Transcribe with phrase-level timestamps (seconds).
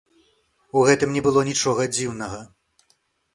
[0.79, 2.41] У гэтым не было нічога дзіўнага.